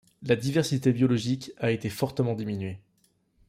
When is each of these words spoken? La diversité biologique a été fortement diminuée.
La 0.23 0.35
diversité 0.35 0.93
biologique 0.93 1.51
a 1.59 1.69
été 1.69 1.87
fortement 1.91 2.33
diminuée. 2.33 2.79